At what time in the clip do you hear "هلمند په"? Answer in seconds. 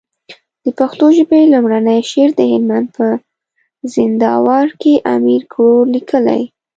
2.51-3.05